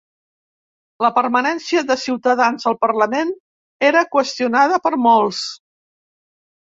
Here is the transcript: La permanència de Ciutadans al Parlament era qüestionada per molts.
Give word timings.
La 1.05 1.11
permanència 1.17 1.83
de 1.91 1.97
Ciutadans 2.05 2.67
al 2.71 2.77
Parlament 2.87 3.35
era 3.91 4.03
qüestionada 4.17 4.81
per 4.87 4.93
molts. 5.09 5.47